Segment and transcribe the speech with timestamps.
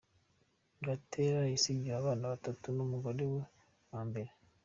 [0.85, 3.39] Gatera yasigiwe abana batatu n’umugore we
[3.91, 4.31] wa mbere.